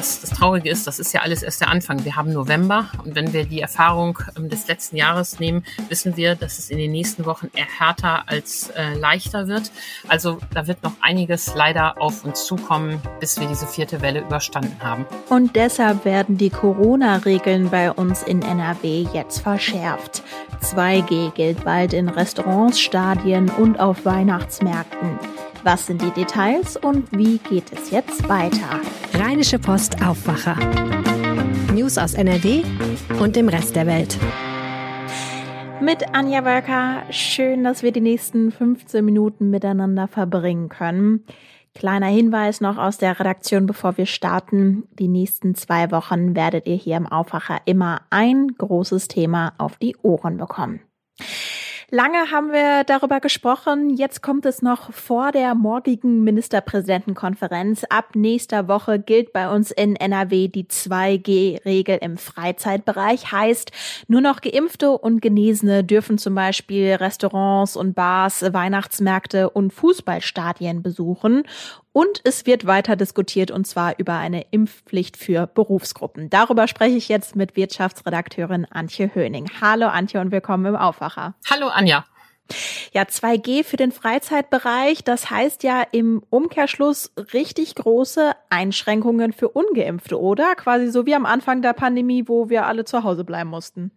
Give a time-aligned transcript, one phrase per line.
[0.00, 2.06] Was das Traurige ist, das ist ja alles erst der Anfang.
[2.06, 6.36] Wir haben November und wenn wir die Erfahrung ähm, des letzten Jahres nehmen, wissen wir,
[6.36, 9.70] dass es in den nächsten Wochen eher härter als äh, leichter wird.
[10.08, 14.82] Also da wird noch einiges leider auf uns zukommen, bis wir diese vierte Welle überstanden
[14.82, 15.04] haben.
[15.28, 20.22] Und deshalb werden die Corona-Regeln bei uns in NRW jetzt verschärft.
[20.62, 25.18] 2G gilt bald in Restaurants, Stadien und auf Weihnachtsmärkten.
[25.62, 28.80] Was sind die Details und wie geht es jetzt weiter?
[29.12, 30.56] Rheinische Post Aufwacher.
[31.74, 32.62] News aus NRW
[33.20, 34.16] und dem Rest der Welt.
[35.82, 37.02] Mit Anja Wölker.
[37.10, 41.26] Schön, dass wir die nächsten 15 Minuten miteinander verbringen können.
[41.74, 44.84] Kleiner Hinweis noch aus der Redaktion, bevor wir starten.
[44.98, 49.94] Die nächsten zwei Wochen werdet ihr hier im Aufwacher immer ein großes Thema auf die
[50.02, 50.80] Ohren bekommen.
[51.92, 53.90] Lange haben wir darüber gesprochen.
[53.90, 57.82] Jetzt kommt es noch vor der morgigen Ministerpräsidentenkonferenz.
[57.90, 63.32] Ab nächster Woche gilt bei uns in NRW die 2G-Regel im Freizeitbereich.
[63.32, 63.72] Heißt,
[64.06, 71.42] nur noch Geimpfte und Genesene dürfen zum Beispiel Restaurants und Bars, Weihnachtsmärkte und Fußballstadien besuchen.
[71.92, 76.30] Und es wird weiter diskutiert und zwar über eine Impfpflicht für Berufsgruppen.
[76.30, 79.50] Darüber spreche ich jetzt mit Wirtschaftsredakteurin Antje Höning.
[79.60, 81.34] Hallo Antje und willkommen im Aufwacher.
[81.50, 82.04] Hallo Anja.
[82.92, 90.20] Ja, 2G für den Freizeitbereich, das heißt ja im Umkehrschluss richtig große Einschränkungen für ungeimpfte,
[90.20, 90.54] oder?
[90.54, 93.92] Quasi so wie am Anfang der Pandemie, wo wir alle zu Hause bleiben mussten.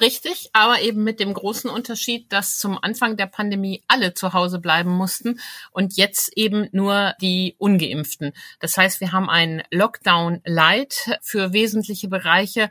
[0.00, 4.58] Richtig, aber eben mit dem großen Unterschied, dass zum Anfang der Pandemie alle zu Hause
[4.58, 5.40] bleiben mussten
[5.70, 8.32] und jetzt eben nur die ungeimpften.
[8.60, 12.70] Das heißt, wir haben einen Lockdown Light für wesentliche Bereiche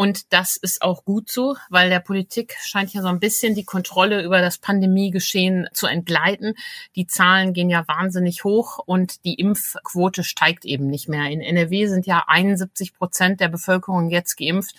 [0.00, 3.64] und das ist auch gut so, weil der Politik scheint ja so ein bisschen die
[3.64, 6.54] Kontrolle über das Pandemiegeschehen zu entgleiten.
[6.94, 11.28] Die Zahlen gehen ja wahnsinnig hoch und die Impfquote steigt eben nicht mehr.
[11.28, 14.76] In NRW sind ja 71 Prozent der Bevölkerung jetzt geimpft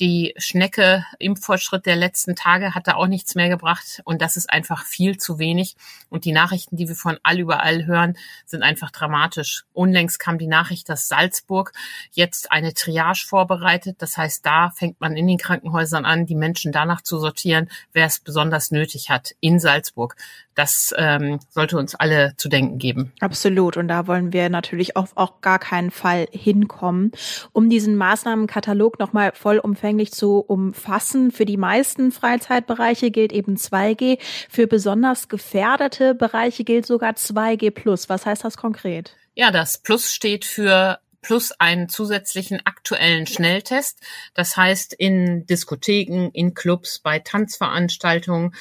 [0.00, 4.50] die Schnecke Impffortschritt der letzten Tage hat da auch nichts mehr gebracht und das ist
[4.50, 5.76] einfach viel zu wenig.
[6.08, 9.64] Und die Nachrichten, die wir von all überall hören, sind einfach dramatisch.
[9.72, 11.72] Unlängst kam die Nachricht, dass Salzburg
[12.12, 13.96] jetzt eine Triage vorbereitet.
[14.00, 18.06] Das heißt, da fängt man in den Krankenhäusern an, die Menschen danach zu sortieren, wer
[18.06, 20.16] es besonders nötig hat in Salzburg.
[20.54, 23.12] Das ähm, sollte uns alle zu denken geben.
[23.20, 23.76] Absolut.
[23.76, 27.12] Und da wollen wir natürlich auf auch gar keinen Fall hinkommen.
[27.52, 34.18] Um diesen Maßnahmenkatalog nochmal vollumfänglich zu umfassen, für die meisten Freizeitbereiche gilt eben 2G.
[34.48, 38.08] Für besonders gefährdete Bereiche gilt sogar 2G plus.
[38.08, 39.16] Was heißt das konkret?
[39.34, 44.00] Ja, das Plus steht für plus einen zusätzlichen aktuellen Schnelltest.
[44.34, 48.54] Das heißt, in Diskotheken, in Clubs, bei Tanzveranstaltungen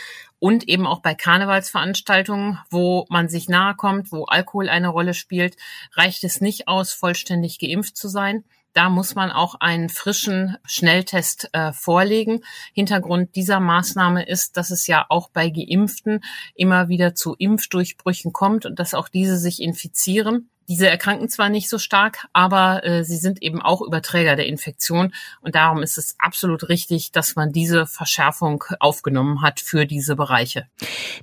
[0.44, 5.56] und eben auch bei Karnevalsveranstaltungen, wo man sich nahe kommt, wo Alkohol eine Rolle spielt,
[5.94, 8.44] reicht es nicht aus, vollständig geimpft zu sein.
[8.74, 12.44] Da muss man auch einen frischen Schnelltest äh, vorlegen.
[12.74, 16.20] Hintergrund dieser Maßnahme ist, dass es ja auch bei Geimpften
[16.56, 20.50] immer wieder zu Impfdurchbrüchen kommt und dass auch diese sich infizieren.
[20.68, 25.14] Diese erkranken zwar nicht so stark, aber äh, sie sind eben auch Überträger der Infektion.
[25.42, 30.68] Und darum ist es absolut richtig, dass man diese Verschärfung aufgenommen hat für diese Bereiche.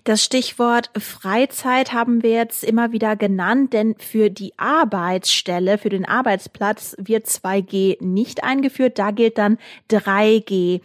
[0.04, 6.06] Das Stichwort Freizeit haben wir jetzt immer wieder genannt, denn für die Arbeitsstelle, für den
[6.06, 8.98] Arbeitsplatz wird 2G nicht eingeführt.
[8.98, 9.58] Da gilt dann
[9.90, 10.80] 3G.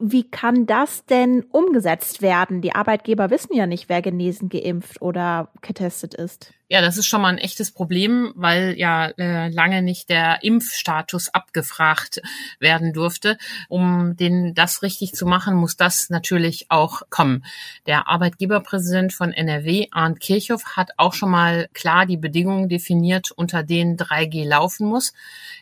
[0.00, 2.60] Wie kann das denn umgesetzt werden?
[2.60, 6.52] Die Arbeitgeber wissen ja nicht, wer genesen, geimpft oder getestet ist.
[6.74, 11.28] Ja, das ist schon mal ein echtes Problem, weil ja äh, lange nicht der Impfstatus
[11.28, 12.22] abgefragt
[12.58, 13.36] werden durfte.
[13.68, 17.44] Um den das richtig zu machen, muss das natürlich auch kommen.
[17.86, 23.62] Der Arbeitgeberpräsident von NRW, Arndt Kirchhoff, hat auch schon mal klar die Bedingungen definiert, unter
[23.62, 25.12] denen 3G laufen muss.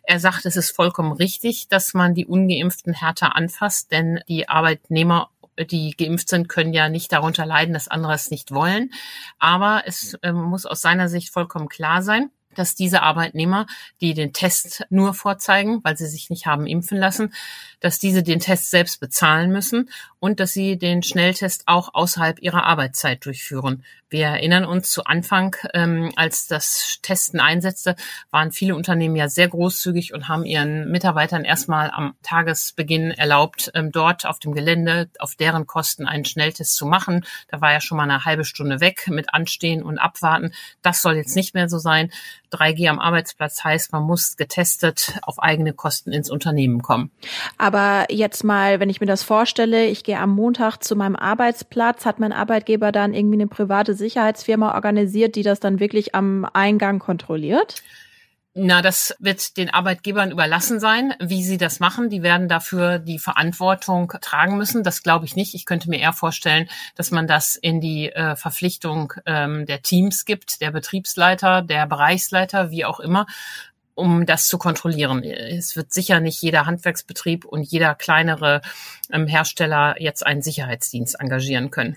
[0.05, 5.31] Er sagt, es ist vollkommen richtig, dass man die ungeimpften härter anfasst, denn die Arbeitnehmer
[5.71, 8.91] die geimpft sind, können ja nicht darunter leiden, dass andere es nicht wollen.
[9.39, 13.67] Aber es äh, muss aus seiner Sicht vollkommen klar sein, dass diese Arbeitnehmer,
[14.01, 17.33] die den Test nur vorzeigen, weil sie sich nicht haben impfen lassen,
[17.81, 19.91] dass diese den Test selbst bezahlen müssen
[20.21, 23.83] und dass sie den Schnelltest auch außerhalb ihrer Arbeitszeit durchführen.
[24.13, 27.97] Wir erinnern uns zu Anfang, ähm, als das Testen einsetzte,
[28.31, 33.91] waren viele Unternehmen ja sehr großzügig und haben ihren Mitarbeitern erstmal am Tagesbeginn erlaubt, ähm,
[33.91, 37.25] dort auf dem Gelände auf deren Kosten einen Schnelltest zu machen.
[37.49, 40.53] Da war ja schon mal eine halbe Stunde weg mit Anstehen und Abwarten.
[40.83, 42.13] Das soll jetzt nicht mehr so sein.
[42.53, 47.11] 3G am Arbeitsplatz heißt, man muss getestet auf eigene Kosten ins Unternehmen kommen.
[47.59, 52.05] Aber jetzt mal, wenn ich mir das vorstelle, ich gehe am Montag zu meinem Arbeitsplatz,
[52.05, 56.99] hat mein Arbeitgeber dann irgendwie eine private Sicherheitsfirma organisiert, die das dann wirklich am Eingang
[56.99, 57.83] kontrolliert?
[58.55, 62.11] Na, das wird den Arbeitgebern überlassen sein, wie sie das machen.
[62.11, 64.83] Die werden dafür die Verantwortung tragen müssen.
[64.83, 65.55] Das glaube ich nicht.
[65.55, 70.27] Ich könnte mir eher vorstellen, dass man das in die äh, Verpflichtung ähm, der Teams
[70.27, 73.25] gibt, der Betriebsleiter, der Bereichsleiter, wie auch immer,
[73.95, 75.23] um das zu kontrollieren.
[75.23, 78.63] Es wird sicher nicht jeder Handwerksbetrieb und jeder kleinere
[79.11, 81.97] ähm, Hersteller jetzt einen Sicherheitsdienst engagieren können.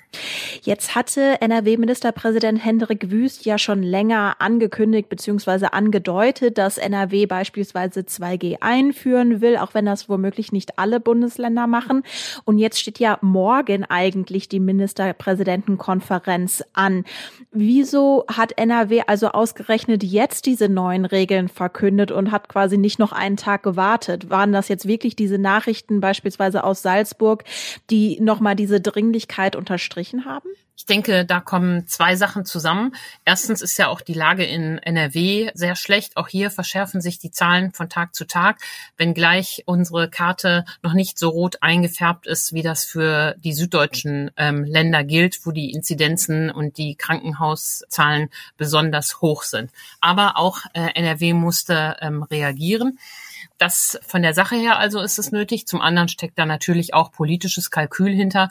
[0.61, 5.67] Jetzt hatte NRW-Ministerpräsident Hendrik Wüst ja schon länger angekündigt bzw.
[5.71, 12.03] angedeutet, dass NRW beispielsweise 2G einführen will, auch wenn das womöglich nicht alle Bundesländer machen.
[12.43, 17.05] Und jetzt steht ja morgen eigentlich die Ministerpräsidentenkonferenz an.
[17.51, 21.84] Wieso hat NRW also ausgerechnet jetzt diese neuen Regeln verkündet?
[21.85, 24.29] Verkündet und hat quasi nicht noch einen Tag gewartet.
[24.29, 27.43] Waren das jetzt wirklich diese Nachrichten beispielsweise aus Salzburg,
[27.91, 30.49] die nochmal diese Dringlichkeit unterstrichen haben?
[30.77, 32.95] Ich denke, da kommen zwei Sachen zusammen.
[33.23, 36.17] Erstens ist ja auch die Lage in NRW sehr schlecht.
[36.17, 38.59] Auch hier verschärfen sich die Zahlen von Tag zu Tag,
[38.97, 44.65] wenngleich unsere Karte noch nicht so rot eingefärbt ist, wie das für die süddeutschen ähm,
[44.65, 49.71] Länder gilt, wo die Inzidenzen und die Krankenhauszahlen besonders hoch sind.
[50.01, 52.99] Aber auch äh, NRW musste ähm, reagieren.
[53.57, 55.65] Das von der Sache her also ist es nötig.
[55.65, 58.49] Zum anderen steckt da natürlich auch politisches Kalkül hinter.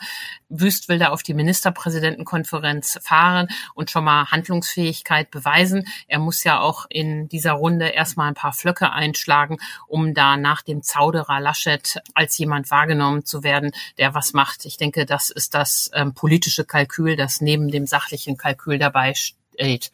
[0.49, 5.87] Wüst will da auf die Ministerpräsidentenkonferenz fahren und schon mal Handlungsfähigkeit beweisen.
[6.07, 9.57] Er muss ja auch in dieser Runde erstmal ein paar Flöcke einschlagen,
[9.87, 14.65] um da nach dem Zauderer Laschet als jemand wahrgenommen zu werden, der was macht.
[14.65, 19.91] Ich denke, das ist das ähm, politische Kalkül, das neben dem sachlichen Kalkül dabei steht.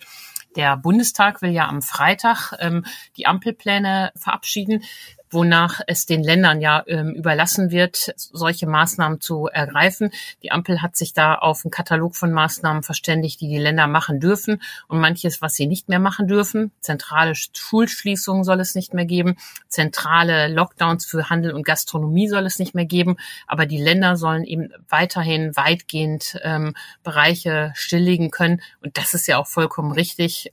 [0.55, 2.85] Der Bundestag will ja am Freitag ähm,
[3.17, 4.83] die Ampelpläne verabschieden
[5.31, 10.11] wonach es den Ländern ja ähm, überlassen wird, solche Maßnahmen zu ergreifen.
[10.43, 14.19] Die Ampel hat sich da auf einen Katalog von Maßnahmen verständigt, die die Länder machen
[14.19, 16.71] dürfen und manches, was sie nicht mehr machen dürfen.
[16.81, 19.37] Zentrale Schulschließungen soll es nicht mehr geben,
[19.67, 23.17] zentrale Lockdowns für Handel und Gastronomie soll es nicht mehr geben,
[23.47, 29.37] aber die Länder sollen eben weiterhin weitgehend ähm, Bereiche stilllegen können und das ist ja
[29.37, 30.51] auch vollkommen richtig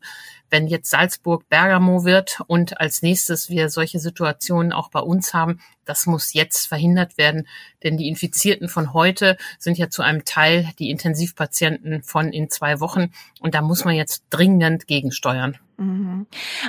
[0.50, 5.60] wenn jetzt Salzburg Bergamo wird und als nächstes wir solche Situationen auch bei uns haben,
[5.84, 7.48] das muss jetzt verhindert werden,
[7.82, 12.80] denn die Infizierten von heute sind ja zu einem Teil die Intensivpatienten von in zwei
[12.80, 15.56] Wochen und da muss man jetzt dringend gegensteuern.
[15.78, 16.26] Mhm.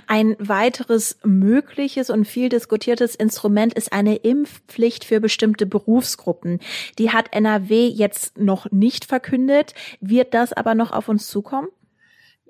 [0.07, 6.59] Ein weiteres mögliches und viel diskutiertes Instrument ist eine Impfpflicht für bestimmte Berufsgruppen.
[6.99, 9.73] Die hat NRW jetzt noch nicht verkündet.
[9.99, 11.67] Wird das aber noch auf uns zukommen?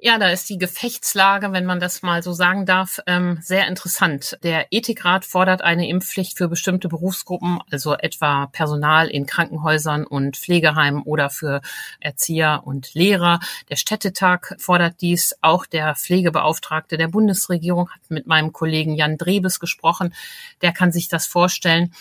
[0.02, 4.38] Ja, da ist die Gefechtslage, wenn man das mal so sagen darf, ähm, sehr interessant.
[4.44, 11.04] Der Ethikrat fordert eine Impfpflicht für bestimmte Berufsgruppen, also etwa Personal in Krankenhäusern und Pflegeheimen
[11.04, 11.60] oder für
[12.00, 13.42] Erzieher und Lehrer.
[13.70, 15.36] Der Städtetag fordert dies.
[15.42, 20.14] Auch der Pflegebeauftragte der Bundesregierung hat mit meinem Kollegen Jan Drebes gesprochen.
[20.62, 21.94] Der kann sich das vorstellen.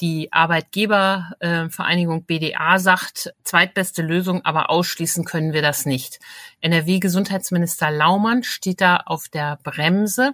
[0.00, 6.20] Die Arbeitgebervereinigung BDA sagt, zweitbeste Lösung, aber ausschließen können wir das nicht.
[6.62, 10.32] NRW-Gesundheitsminister Laumann steht da auf der Bremse.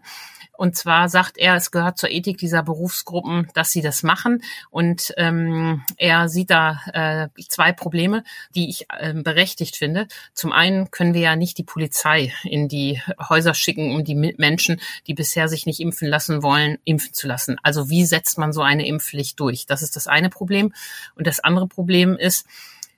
[0.57, 4.43] Und zwar sagt er, es gehört zur Ethik dieser Berufsgruppen, dass sie das machen.
[4.71, 10.09] Und ähm, er sieht da äh, zwei Probleme, die ich äh, berechtigt finde.
[10.35, 14.81] Zum einen können wir ja nicht die Polizei in die Häuser schicken, um die Menschen,
[15.07, 17.57] die bisher sich nicht impfen lassen wollen, impfen zu lassen.
[17.63, 19.67] Also wie setzt man so eine Impfpflicht durch?
[19.67, 20.73] Das ist das eine Problem.
[21.15, 22.47] Und das andere Problem ist,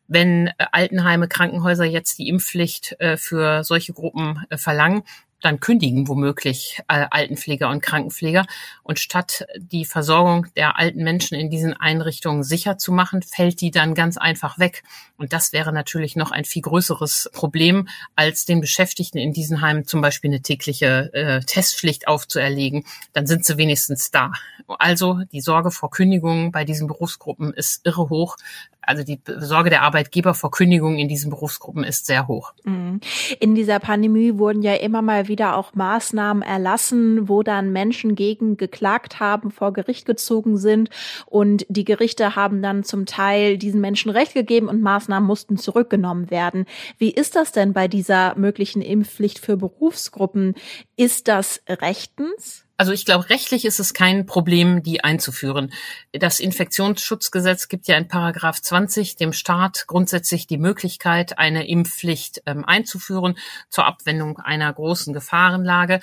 [0.09, 5.03] wenn äh, Altenheime, Krankenhäuser jetzt die Impfpflicht äh, für solche Gruppen äh, verlangen,
[5.41, 8.47] dann kündigen womöglich äh, Altenpfleger und Krankenpfleger.
[8.83, 13.71] Und statt die Versorgung der alten Menschen in diesen Einrichtungen sicher zu machen, fällt die
[13.71, 14.83] dann ganz einfach weg.
[15.17, 19.87] Und das wäre natürlich noch ein viel größeres Problem, als den Beschäftigten in diesen Heimen
[19.87, 22.85] zum Beispiel eine tägliche äh, Testpflicht aufzuerlegen.
[23.13, 24.33] Dann sind sie wenigstens da.
[24.79, 28.37] Also die Sorge vor Kündigungen bei diesen Berufsgruppen ist irre hoch.
[28.83, 32.53] Also die Sorge der Arbeitgeber vor Kündigungen in diesen Berufsgruppen ist sehr hoch.
[32.65, 33.01] Mhm.
[33.39, 38.57] In dieser Pandemie wurden ja immer mal wieder auch Maßnahmen erlassen, wo dann Menschen gegen
[38.57, 40.91] geklagt haben, vor Gericht gezogen sind
[41.27, 46.31] und die Gerichte haben dann zum Teil diesen Menschen Recht gegeben und Maßnahmen mussten zurückgenommen
[46.31, 46.65] werden.
[46.97, 50.55] Wie ist das denn bei dieser möglichen Impfpflicht für Berufsgruppen?
[50.97, 52.68] Ist das rechtens?
[52.81, 55.73] Also ich glaube, rechtlich ist es kein Problem, die einzuführen.
[56.13, 62.65] Das Infektionsschutzgesetz gibt ja in Paragraph 20 dem Staat grundsätzlich die Möglichkeit, eine Impfpflicht ähm,
[62.65, 63.37] einzuführen
[63.69, 65.99] zur Abwendung einer großen Gefahrenlage.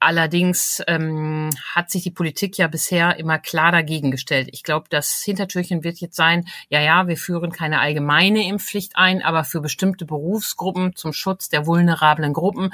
[0.00, 4.48] Allerdings ähm, hat sich die Politik ja bisher immer klar dagegen gestellt.
[4.52, 9.22] Ich glaube, das Hintertürchen wird jetzt sein, ja, ja, wir führen keine allgemeine Impfpflicht ein,
[9.22, 12.70] aber für bestimmte Berufsgruppen zum Schutz der vulnerablen Gruppen,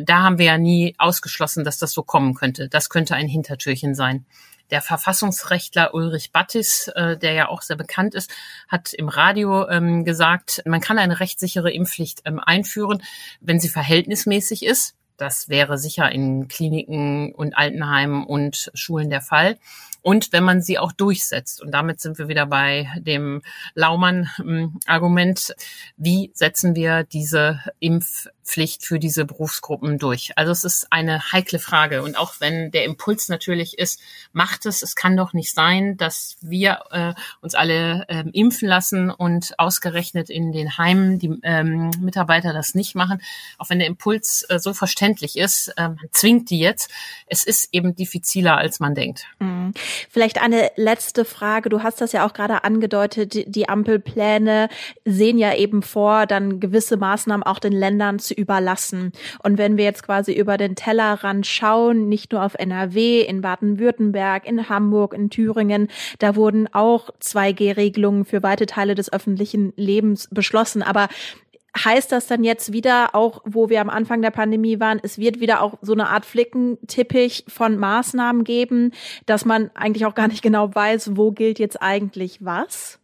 [0.00, 2.68] da haben wir ja nie ausgeschlossen, dass das so kommen könnte.
[2.68, 4.26] Das könnte ein Hintertürchen sein.
[4.72, 8.30] Der Verfassungsrechtler Ulrich Battis, äh, der ja auch sehr bekannt ist,
[8.68, 13.02] hat im Radio ähm, gesagt, man kann eine rechtssichere Impfpflicht ähm, einführen,
[13.42, 14.96] wenn sie verhältnismäßig ist.
[15.22, 19.56] Das wäre sicher in Kliniken und Altenheimen und Schulen der Fall
[20.02, 21.62] und wenn man sie auch durchsetzt.
[21.62, 23.42] Und damit sind wir wieder bei dem
[23.74, 25.54] Laumann-Argument.
[25.96, 30.32] Wie setzen wir diese Impfpflicht für diese Berufsgruppen durch?
[30.36, 32.02] Also es ist eine heikle Frage.
[32.02, 34.00] Und auch wenn der Impuls natürlich ist,
[34.32, 39.10] macht es, es kann doch nicht sein, dass wir äh, uns alle äh, impfen lassen
[39.10, 43.22] und ausgerechnet in den Heimen die ähm, Mitarbeiter das nicht machen.
[43.58, 46.90] Auch wenn der Impuls äh, so verständlich ist, äh, man zwingt die jetzt.
[47.26, 49.26] Es ist eben diffiziler, als man denkt.
[49.38, 49.74] Mhm.
[50.10, 51.68] Vielleicht eine letzte Frage.
[51.68, 53.54] Du hast das ja auch gerade angedeutet.
[53.54, 54.68] Die Ampelpläne
[55.04, 59.12] sehen ja eben vor, dann gewisse Maßnahmen auch den Ländern zu überlassen.
[59.42, 64.46] Und wenn wir jetzt quasi über den Tellerrand schauen, nicht nur auf NRW, in Baden-Württemberg,
[64.46, 70.82] in Hamburg, in Thüringen, da wurden auch 2G-Regelungen für weite Teile des öffentlichen Lebens beschlossen.
[70.82, 71.08] Aber
[71.76, 75.40] heißt das dann jetzt wieder, auch wo wir am Anfang der Pandemie waren, es wird
[75.40, 78.92] wieder auch so eine Art Flickenteppich von Maßnahmen geben,
[79.26, 83.01] dass man eigentlich auch gar nicht genau weiß, wo gilt jetzt eigentlich was?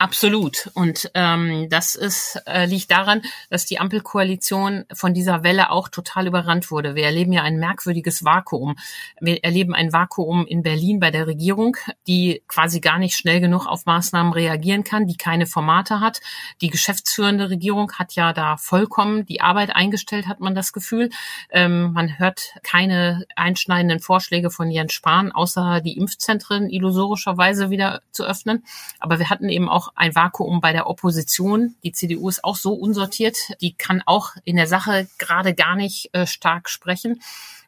[0.00, 0.70] Absolut.
[0.74, 6.28] Und ähm, das ist, äh, liegt daran, dass die Ampelkoalition von dieser Welle auch total
[6.28, 6.94] überrannt wurde.
[6.94, 8.76] Wir erleben ja ein merkwürdiges Vakuum.
[9.20, 11.76] Wir erleben ein Vakuum in Berlin bei der Regierung,
[12.06, 16.20] die quasi gar nicht schnell genug auf Maßnahmen reagieren kann, die keine Formate hat.
[16.60, 21.10] Die geschäftsführende Regierung hat ja da vollkommen die Arbeit eingestellt, hat man das Gefühl.
[21.50, 28.24] Ähm, man hört keine einschneidenden Vorschläge von Jens Spahn, außer die Impfzentren illusorischerweise wieder zu
[28.24, 28.64] öffnen.
[29.00, 31.76] Aber wir hatten eben auch ein Vakuum bei der Opposition.
[31.82, 33.36] Die CDU ist auch so unsortiert.
[33.60, 37.20] Die kann auch in der Sache gerade gar nicht äh, stark sprechen.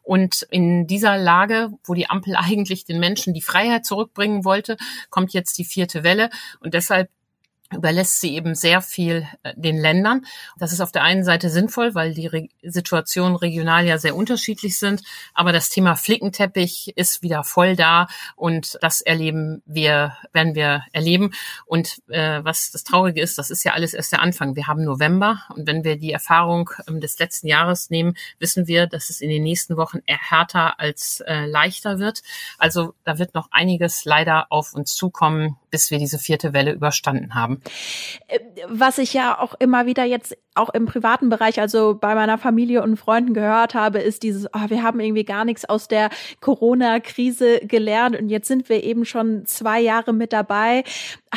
[0.03, 4.77] Und in dieser Lage, wo die Ampel eigentlich den Menschen die Freiheit zurückbringen wollte,
[5.09, 6.29] kommt jetzt die vierte Welle.
[6.59, 7.09] Und deshalb
[7.75, 10.25] überlässt sie eben sehr viel äh, den Ländern.
[10.57, 14.77] Das ist auf der einen Seite sinnvoll, weil die Re Situationen regional ja sehr unterschiedlich
[14.77, 15.03] sind.
[15.33, 21.31] Aber das Thema Flickenteppich ist wieder voll da und das erleben wir, werden wir erleben.
[21.65, 24.55] Und äh, was das Traurige ist, das ist ja alles erst der Anfang.
[24.55, 28.87] Wir haben November und wenn wir die Erfahrung ähm, des letzten Jahres nehmen, wissen wir,
[28.87, 32.21] dass es in den nächsten Wochen härter als äh, leichter wird.
[32.57, 37.33] Also da wird noch einiges leider auf uns zukommen, bis wir diese vierte Welle überstanden
[37.33, 37.60] haben.
[38.27, 42.37] Äh, was ich ja auch immer wieder jetzt auch im privaten Bereich, also bei meiner
[42.37, 46.09] Familie und Freunden gehört habe, ist dieses, oh, wir haben irgendwie gar nichts aus der
[46.41, 50.83] Corona-Krise gelernt und jetzt sind wir eben schon zwei Jahre mit dabei.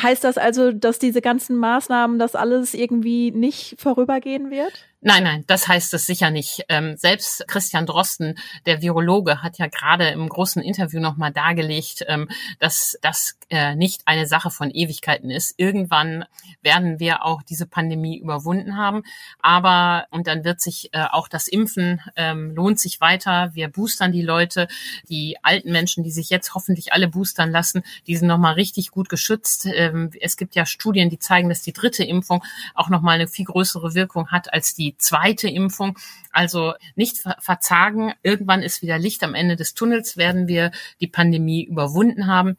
[0.01, 4.73] Heißt das also, dass diese ganzen Maßnahmen, das alles irgendwie nicht vorübergehen wird?
[5.07, 6.65] Nein, nein, das heißt es sicher nicht.
[6.67, 12.27] Ähm, selbst Christian Drosten, der Virologe, hat ja gerade im großen Interview nochmal dargelegt, ähm,
[12.57, 15.53] dass das äh, nicht eine Sache von Ewigkeiten ist.
[15.57, 16.25] Irgendwann
[16.63, 19.03] werden wir auch diese Pandemie überwunden haben.
[19.39, 23.51] Aber, und dann wird sich äh, auch das Impfen ähm, lohnt sich weiter.
[23.53, 24.67] Wir boostern die Leute.
[25.07, 29.09] Die alten Menschen, die sich jetzt hoffentlich alle boostern lassen, die sind nochmal richtig gut
[29.09, 29.67] geschützt.
[29.85, 33.45] Ähm, es gibt ja Studien, die zeigen, dass die dritte Impfung auch nochmal eine viel
[33.45, 35.97] größere Wirkung hat als die zweite Impfung.
[36.31, 38.13] Also nicht verzagen.
[38.23, 42.57] Irgendwann ist wieder Licht am Ende des Tunnels, werden wir die Pandemie überwunden haben.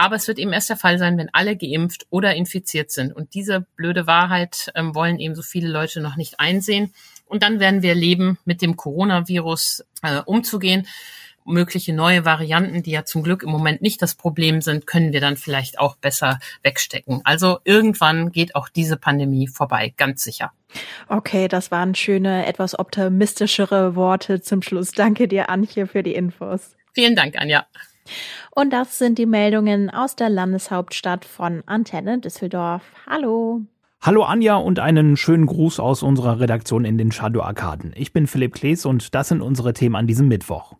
[0.00, 3.14] Aber es wird eben erst der Fall sein, wenn alle geimpft oder infiziert sind.
[3.14, 6.94] Und diese blöde Wahrheit ähm, wollen eben so viele Leute noch nicht einsehen.
[7.26, 10.86] Und dann werden wir leben, mit dem Coronavirus äh, umzugehen.
[11.50, 15.20] Mögliche neue Varianten, die ja zum Glück im Moment nicht das Problem sind, können wir
[15.20, 17.20] dann vielleicht auch besser wegstecken.
[17.24, 20.52] Also irgendwann geht auch diese Pandemie vorbei, ganz sicher.
[21.08, 24.92] Okay, das waren schöne, etwas optimistischere Worte zum Schluss.
[24.92, 26.76] Danke dir, Antje, für die Infos.
[26.92, 27.66] Vielen Dank, Anja.
[28.50, 32.82] Und das sind die Meldungen aus der Landeshauptstadt von Antenne Düsseldorf.
[33.06, 33.62] Hallo.
[34.02, 37.92] Hallo Anja und einen schönen Gruß aus unserer Redaktion in den Shadow Arkaden.
[37.94, 40.76] Ich bin Philipp Klees und das sind unsere Themen an diesem Mittwoch.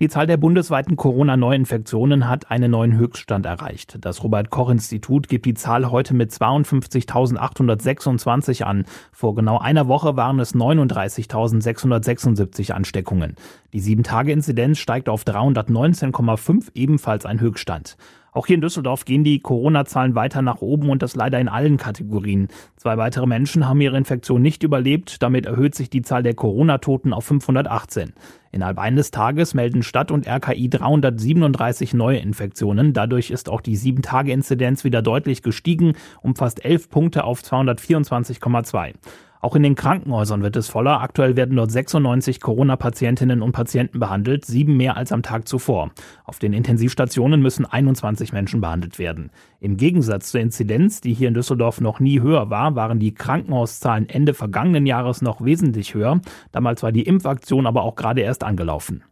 [0.00, 3.98] Die Zahl der bundesweiten Corona-Neuinfektionen hat einen neuen Höchststand erreicht.
[4.00, 8.84] Das Robert-Koch-Institut gibt die Zahl heute mit 52.826 an.
[9.10, 13.34] Vor genau einer Woche waren es 39.676 Ansteckungen.
[13.72, 17.96] Die 7-Tage-Inzidenz steigt auf 319,5, ebenfalls ein Höchststand.
[18.32, 21.76] Auch hier in Düsseldorf gehen die Corona-Zahlen weiter nach oben und das leider in allen
[21.76, 22.48] Kategorien.
[22.76, 25.22] Zwei weitere Menschen haben ihre Infektion nicht überlebt.
[25.22, 28.12] Damit erhöht sich die Zahl der Corona-Toten auf 518.
[28.50, 32.92] Innerhalb eines Tages melden Stadt und RKI 337 neue Infektionen.
[32.92, 38.94] Dadurch ist auch die 7-Tage-Inzidenz wieder deutlich gestiegen, um fast 11 Punkte auf 224,2.
[39.40, 41.00] Auch in den Krankenhäusern wird es voller.
[41.00, 45.90] Aktuell werden dort 96 Corona-Patientinnen und Patienten behandelt, sieben mehr als am Tag zuvor.
[46.24, 49.30] Auf den Intensivstationen müssen 21 Menschen behandelt werden.
[49.60, 54.08] Im Gegensatz zur Inzidenz, die hier in Düsseldorf noch nie höher war, waren die Krankenhauszahlen
[54.08, 56.20] Ende vergangenen Jahres noch wesentlich höher.
[56.52, 59.04] Damals war die Impfaktion aber auch gerade erst angelaufen.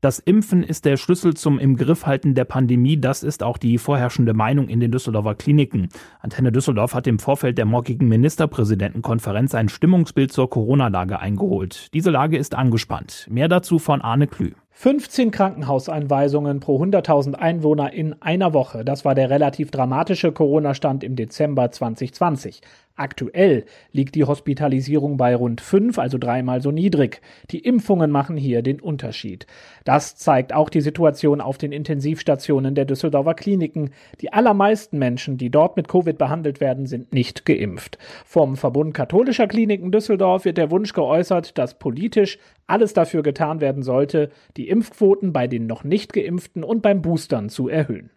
[0.00, 2.98] Das Impfen ist der Schlüssel zum im Griff halten der Pandemie.
[2.98, 5.90] Das ist auch die vorherrschende Meinung in den Düsseldorfer Kliniken.
[6.20, 11.92] Antenne Düsseldorf hat im Vorfeld der morgigen Ministerpräsidentenkonferenz ein Stimmungsbild zur Corona-Lage eingeholt.
[11.92, 13.26] Diese Lage ist angespannt.
[13.28, 14.52] Mehr dazu von Arne Klü.
[14.70, 18.82] 15 Krankenhauseinweisungen pro 100.000 Einwohner in einer Woche.
[18.82, 22.62] Das war der relativ dramatische Corona-Stand im Dezember 2020.
[23.00, 27.22] Aktuell liegt die Hospitalisierung bei rund fünf, also dreimal so niedrig.
[27.50, 29.46] Die Impfungen machen hier den Unterschied.
[29.86, 33.92] Das zeigt auch die Situation auf den Intensivstationen der Düsseldorfer Kliniken.
[34.20, 37.96] Die allermeisten Menschen, die dort mit Covid behandelt werden, sind nicht geimpft.
[38.26, 43.82] Vom Verbund katholischer Kliniken Düsseldorf wird der Wunsch geäußert, dass politisch alles dafür getan werden
[43.82, 44.28] sollte,
[44.58, 48.10] die Impfquoten bei den noch nicht geimpften und beim Boostern zu erhöhen.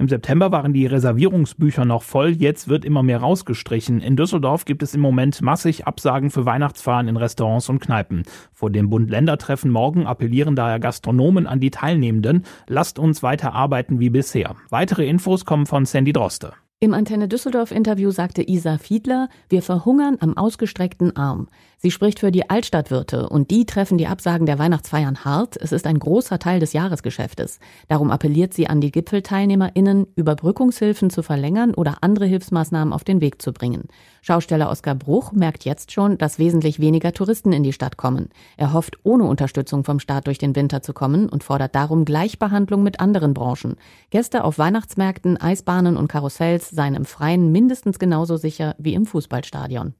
[0.00, 4.00] Im September waren die Reservierungsbücher noch voll, jetzt wird immer mehr rausgestrichen.
[4.00, 8.22] In Düsseldorf gibt es im Moment massig Absagen für Weihnachtsfahren in Restaurants und Kneipen.
[8.50, 14.08] Vor dem Bund-Länder-Treffen morgen appellieren daher Gastronomen an die Teilnehmenden, lasst uns weiter arbeiten wie
[14.08, 14.56] bisher.
[14.70, 16.54] Weitere Infos kommen von Sandy Droste.
[16.82, 21.48] Im Antenne Düsseldorf Interview sagte Isa Fiedler, wir verhungern am ausgestreckten Arm.
[21.76, 25.58] Sie spricht für die Altstadtwirte und die treffen die Absagen der Weihnachtsfeiern hart.
[25.58, 27.58] Es ist ein großer Teil des Jahresgeschäftes.
[27.88, 33.42] Darum appelliert sie an die GipfelteilnehmerInnen, Überbrückungshilfen zu verlängern oder andere Hilfsmaßnahmen auf den Weg
[33.42, 33.88] zu bringen.
[34.22, 38.28] Schausteller Oskar Bruch merkt jetzt schon, dass wesentlich weniger Touristen in die Stadt kommen.
[38.56, 42.82] Er hofft, ohne Unterstützung vom Staat durch den Winter zu kommen und fordert darum Gleichbehandlung
[42.82, 43.76] mit anderen Branchen.
[44.10, 49.94] Gäste auf Weihnachtsmärkten, Eisbahnen und Karussells seien im Freien mindestens genauso sicher wie im Fußballstadion.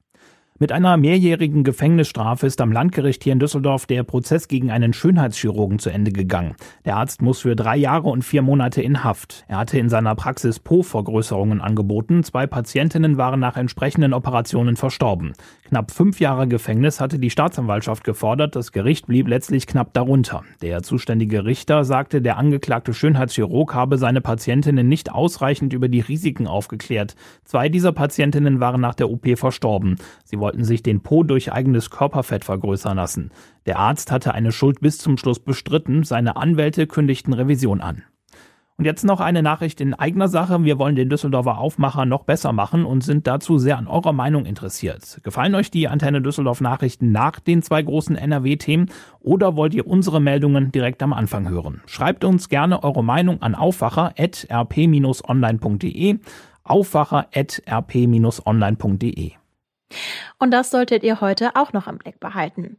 [0.61, 5.79] Mit einer mehrjährigen Gefängnisstrafe ist am Landgericht hier in Düsseldorf der Prozess gegen einen Schönheitschirurgen
[5.79, 6.53] zu Ende gegangen.
[6.85, 9.43] Der Arzt muss für drei Jahre und vier Monate in Haft.
[9.47, 12.23] Er hatte in seiner Praxis Po-Vergrößerungen angeboten.
[12.23, 15.33] Zwei Patientinnen waren nach entsprechenden Operationen verstorben.
[15.67, 18.55] Knapp fünf Jahre Gefängnis hatte die Staatsanwaltschaft gefordert.
[18.55, 20.43] Das Gericht blieb letztlich knapp darunter.
[20.61, 26.45] Der zuständige Richter sagte, der angeklagte Schönheitschirurg habe seine Patientinnen nicht ausreichend über die Risiken
[26.45, 27.15] aufgeklärt.
[27.45, 29.95] Zwei dieser Patientinnen waren nach der OP verstorben.
[30.23, 33.31] Sie sich den Po durch eigenes Körperfett vergrößern lassen.
[33.65, 38.03] Der Arzt hatte eine Schuld bis zum Schluss bestritten, seine Anwälte kündigten Revision an.
[38.81, 40.63] Und jetzt noch eine Nachricht in eigener Sache.
[40.63, 44.45] Wir wollen den Düsseldorfer Aufmacher noch besser machen und sind dazu sehr an eurer Meinung
[44.45, 45.19] interessiert.
[45.21, 50.19] Gefallen euch die Antenne Düsseldorf Nachrichten nach den zwei großen NRW-Themen oder wollt ihr unsere
[50.19, 51.81] Meldungen direkt am Anfang hören?
[51.85, 56.17] Schreibt uns gerne eure Meinung an aufwacher.rp-online.de
[56.63, 59.31] aufwacher.rp-online.de
[60.39, 62.77] und das solltet ihr heute auch noch im Blick behalten.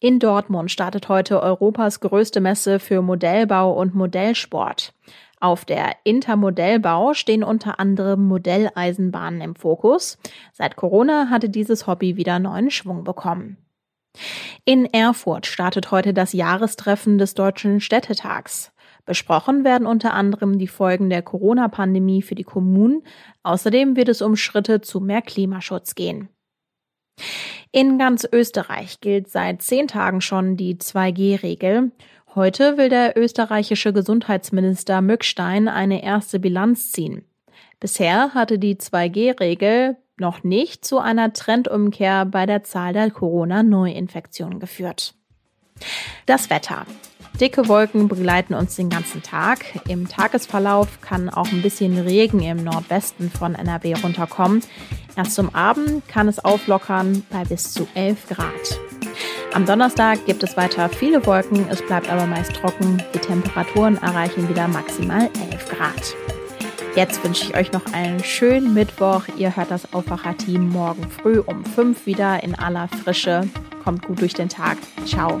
[0.00, 4.94] In Dortmund startet heute Europas größte Messe für Modellbau und Modellsport.
[5.40, 10.18] Auf der Intermodellbau stehen unter anderem Modelleisenbahnen im Fokus.
[10.52, 13.56] Seit Corona hatte dieses Hobby wieder neuen Schwung bekommen.
[14.64, 18.72] In Erfurt startet heute das Jahrestreffen des Deutschen Städtetags.
[19.08, 23.02] Besprochen werden unter anderem die Folgen der Corona-Pandemie für die Kommunen.
[23.42, 26.28] Außerdem wird es um Schritte zu mehr Klimaschutz gehen.
[27.72, 31.90] In ganz Österreich gilt seit zehn Tagen schon die 2G-Regel.
[32.34, 37.24] Heute will der österreichische Gesundheitsminister Mückstein eine erste Bilanz ziehen.
[37.80, 45.14] Bisher hatte die 2G-Regel noch nicht zu einer Trendumkehr bei der Zahl der Corona-Neuinfektionen geführt.
[46.26, 46.84] Das Wetter.
[47.40, 49.64] Dicke Wolken begleiten uns den ganzen Tag.
[49.88, 54.62] Im Tagesverlauf kann auch ein bisschen Regen im Nordwesten von NRW runterkommen.
[55.16, 58.80] Erst zum Abend kann es auflockern bei bis zu 11 Grad.
[59.54, 63.02] Am Donnerstag gibt es weiter viele Wolken, es bleibt aber meist trocken.
[63.14, 66.16] Die Temperaturen erreichen wieder maximal 11 Grad.
[66.94, 69.22] Jetzt wünsche ich euch noch einen schönen Mittwoch.
[69.36, 73.48] Ihr hört das Aufwacher-Team morgen früh um 5 wieder in aller Frische.
[73.84, 74.78] Kommt gut durch den Tag.
[75.06, 75.40] Ciao.